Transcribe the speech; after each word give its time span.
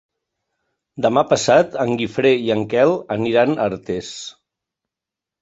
Demà 1.05 1.23
passat 1.33 1.77
en 1.83 1.93
Guifré 1.99 2.31
i 2.47 2.49
en 2.57 2.65
Quel 2.73 2.95
aniran 3.19 3.55
a 3.59 3.69
Artés. 3.71 4.11